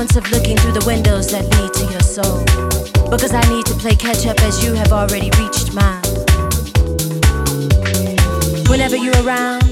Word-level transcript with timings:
balance 0.00 0.16
of 0.16 0.32
looking 0.32 0.56
through 0.56 0.72
the 0.72 0.84
windows 0.86 1.30
that 1.30 1.44
lead 1.56 1.74
to 1.74 1.84
your 1.92 2.00
soul. 2.00 2.40
Because 3.10 3.34
I 3.34 3.42
need 3.52 3.66
to 3.66 3.74
play 3.74 3.94
catch 3.94 4.26
up 4.26 4.40
as 4.40 4.64
you 4.64 4.72
have 4.72 4.92
already 4.92 5.30
reached 5.36 5.74
mine. 5.74 6.00
Whenever 8.66 8.96
you're 8.96 9.20
around, 9.22 9.62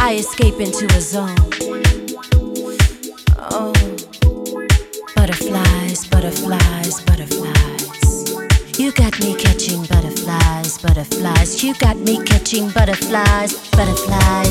I 0.00 0.16
escape 0.18 0.58
into 0.58 0.86
a 0.86 1.00
zone. 1.00 1.38
Oh, 3.54 3.72
butterflies, 5.14 6.04
butterflies, 6.08 7.00
butterflies. 7.02 8.78
You 8.80 8.90
got 8.90 9.14
me 9.20 9.36
catching 9.36 9.84
butterflies, 9.86 10.78
butterflies. 10.78 11.62
You 11.62 11.74
got 11.74 11.96
me 11.96 12.24
catching 12.24 12.70
butterflies, 12.70 13.54
butterflies. 13.70 14.45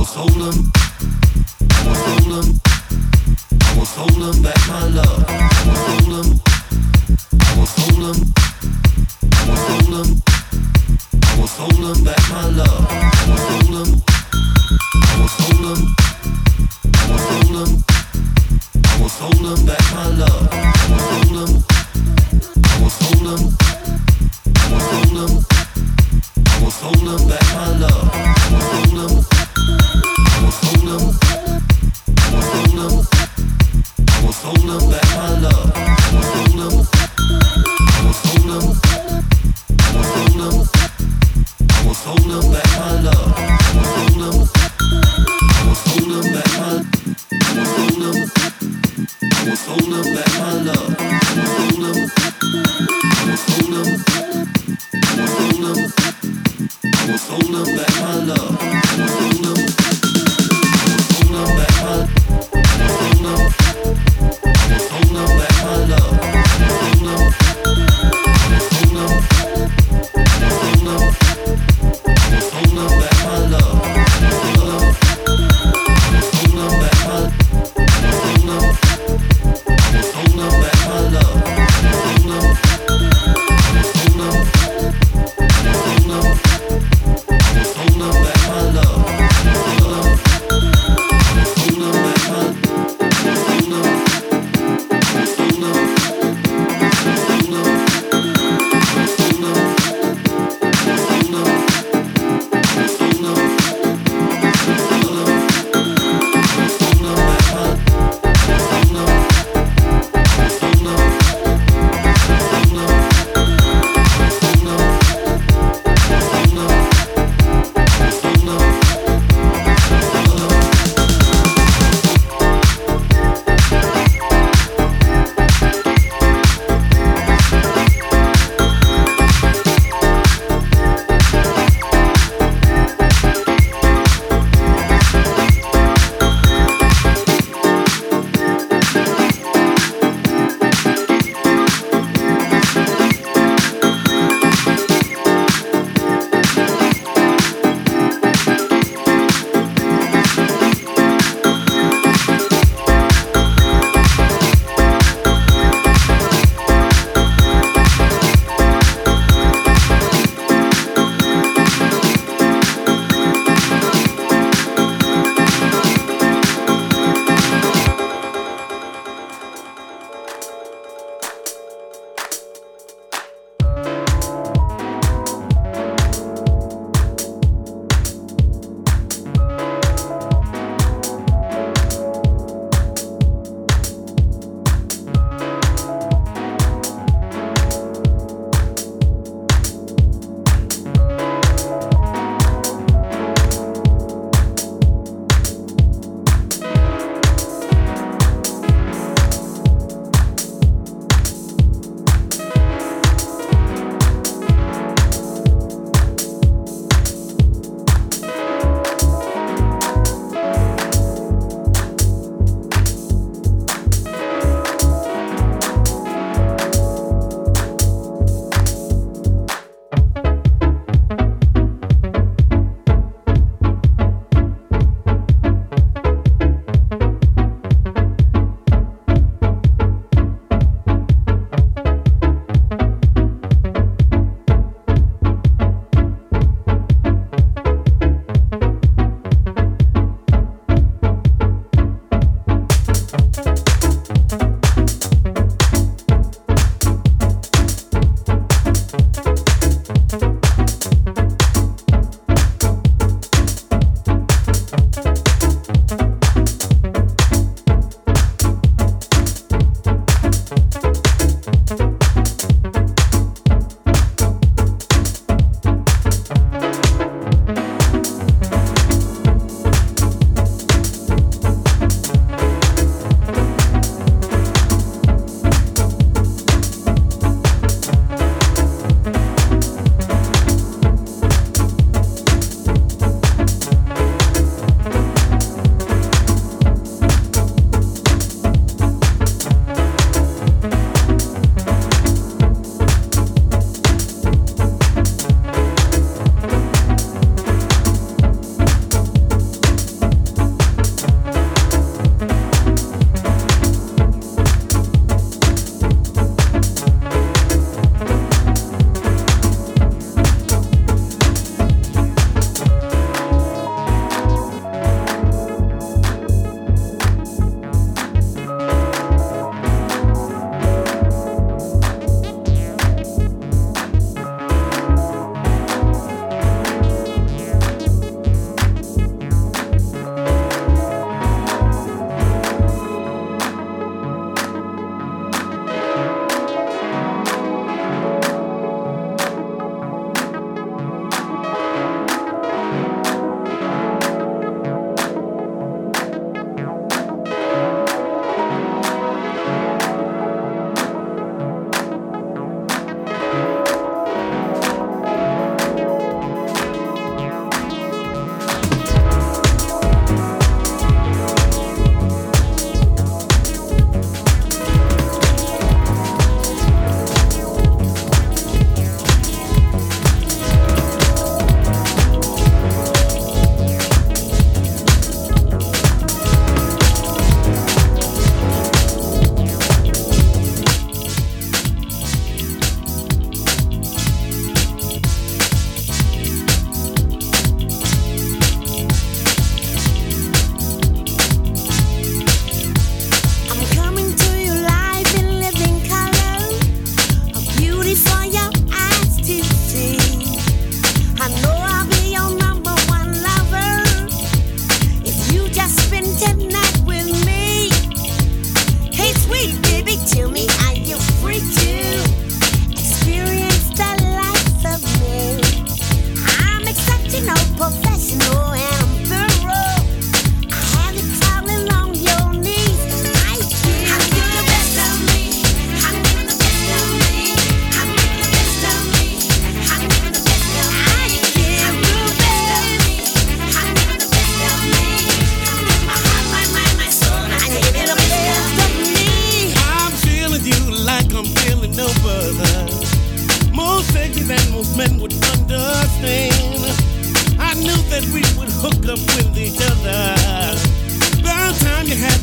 was 0.00 0.14
holding, 0.14 0.72
I 1.70 1.88
was 1.88 2.00
holding, 2.06 2.60
I 3.60 3.78
was 3.78 3.94
holding 3.94 4.42
back 4.42 4.68
my 4.68 4.84
love. 4.86 5.39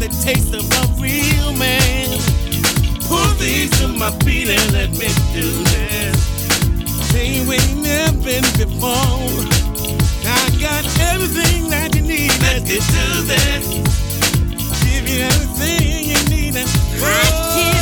The 0.10 0.24
taste 0.24 0.54
of 0.54 0.64
a 0.64 1.02
real 1.02 1.52
man, 1.54 2.08
pull 3.08 3.34
these 3.36 3.70
to 3.80 3.88
my 3.88 4.12
feet 4.24 4.50
and 4.50 4.72
let 4.72 4.92
me 4.92 5.08
do 5.34 5.52
this. 5.72 6.16
Thing 7.12 7.48
we 7.48 7.58
never 7.82 8.18
been 8.24 8.44
before. 8.56 8.88
I 10.26 10.50
got 10.60 10.86
everything 11.12 11.70
that 11.70 11.96
you 11.96 12.02
need. 12.02 12.32
Let's 12.42 12.64
get 12.64 12.82
to 12.82 13.22
this. 13.24 13.68
Give 14.84 15.08
you 15.10 15.24
everything 15.24 16.10
you 16.10 16.30
need 16.30 16.56
and 16.56 16.70
oh. 17.02 17.77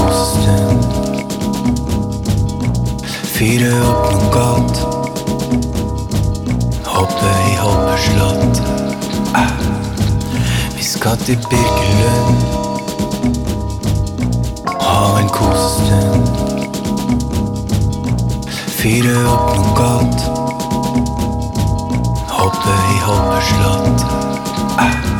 Kosestund. 0.00 0.82
Fyre 3.34 3.72
opp 3.88 4.04
noen 4.12 4.30
gat. 4.34 4.74
Hoppe 6.86 7.30
i 7.50 7.54
hoppeslott. 7.60 8.62
Vi 10.76 10.84
skal 10.84 11.16
til 11.26 11.38
Birkelund. 11.50 12.40
Ha 14.80 15.20
en 15.20 15.28
kosestund. 15.28 16.24
Fyre 18.80 19.16
opp 19.34 19.48
noen 19.56 19.72
gat. 19.80 20.28
Hoppe 22.40 22.76
i 22.96 23.00
hoppeslott. 23.06 24.06
Eh. 24.80 25.19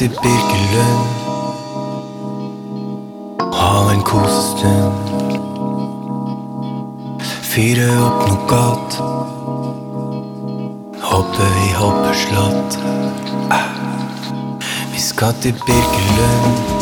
Til 0.00 0.08
Birkelund. 0.08 1.08
Ha 3.52 3.92
en 3.94 4.00
kosestund. 4.02 4.94
Fyre 7.50 7.90
opp 8.06 8.24
noe 8.30 8.38
godt. 8.48 8.96
Hoppe 11.04 11.52
i 11.66 11.70
hoppeslott. 11.82 12.80
Vi 14.96 15.08
skal 15.10 15.36
til 15.44 15.64
Birkelund. 15.66 16.79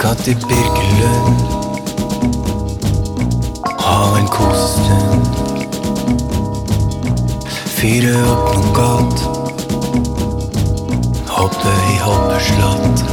Skal 0.00 0.16
til 0.16 0.36
Birkelund. 0.48 1.40
Ha 3.80 4.18
en 4.20 4.28
kosestund. 4.32 5.26
Fyre 7.76 8.14
opp 8.32 8.48
noe 8.54 8.72
gat. 8.78 9.18
Hoppe 11.28 11.74
i 11.92 11.98
hoppeslott. 12.06 13.04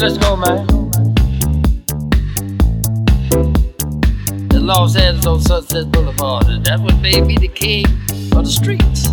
Let's 0.00 0.16
go, 0.16 0.36
man. 0.36 0.60
In 4.52 4.64
Los 4.64 4.94
Angeles 4.94 5.26
on 5.26 5.40
Sunset 5.40 5.90
Boulevard, 5.90 6.46
and 6.46 6.64
that 6.66 6.78
would 6.78 7.02
make 7.02 7.26
me 7.26 7.36
the 7.36 7.48
king 7.48 7.84
of 8.36 8.44
the 8.44 8.50
streets. 8.50 9.08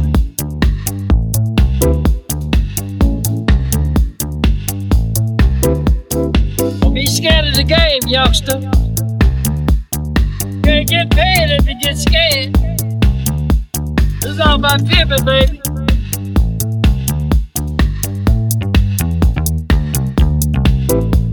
Don't 6.79 6.93
be 6.93 7.07
scared 7.07 7.47
of 7.47 7.55
the 7.55 7.63
game, 7.63 8.01
youngster. 8.05 8.59
Can't 10.61 10.87
get 10.87 11.09
paid 11.09 11.49
if 11.49 11.67
you 11.67 11.79
get 11.81 11.97
scared. 11.97 12.55
It's 14.23 14.39
all 14.39 14.55
about 14.57 14.85
pimping, 14.85 15.25
baby. 15.25 15.64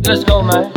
Let's 0.04 0.24
go, 0.24 0.42
man. 0.42 0.71